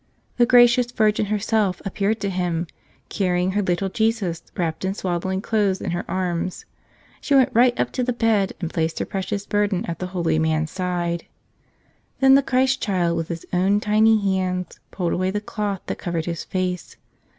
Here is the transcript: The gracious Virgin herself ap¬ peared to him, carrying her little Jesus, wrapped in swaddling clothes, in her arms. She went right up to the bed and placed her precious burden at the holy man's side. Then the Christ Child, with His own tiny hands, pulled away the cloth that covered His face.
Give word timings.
The 0.37 0.47
gracious 0.47 0.91
Virgin 0.91 1.27
herself 1.27 1.79
ap¬ 1.85 1.93
peared 1.93 2.19
to 2.21 2.31
him, 2.31 2.65
carrying 3.09 3.51
her 3.51 3.61
little 3.61 3.87
Jesus, 3.89 4.41
wrapped 4.57 4.83
in 4.83 4.95
swaddling 4.95 5.41
clothes, 5.43 5.79
in 5.79 5.91
her 5.91 6.09
arms. 6.09 6.65
She 7.21 7.35
went 7.35 7.51
right 7.53 7.79
up 7.79 7.91
to 7.91 8.03
the 8.03 8.11
bed 8.11 8.53
and 8.59 8.73
placed 8.73 8.97
her 8.97 9.05
precious 9.05 9.45
burden 9.45 9.85
at 9.85 9.99
the 9.99 10.07
holy 10.07 10.39
man's 10.39 10.71
side. 10.71 11.27
Then 12.19 12.33
the 12.33 12.41
Christ 12.41 12.81
Child, 12.81 13.15
with 13.15 13.27
His 13.27 13.45
own 13.53 13.79
tiny 13.79 14.19
hands, 14.19 14.79
pulled 14.89 15.13
away 15.13 15.29
the 15.29 15.39
cloth 15.39 15.81
that 15.85 15.99
covered 15.99 16.25
His 16.25 16.43
face. 16.43 16.97